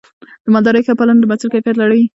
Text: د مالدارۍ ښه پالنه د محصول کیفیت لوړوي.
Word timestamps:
د 0.43 0.45
مالدارۍ 0.53 0.81
ښه 0.87 0.93
پالنه 0.99 1.19
د 1.21 1.25
محصول 1.31 1.49
کیفیت 1.53 1.75
لوړوي. 1.77 2.03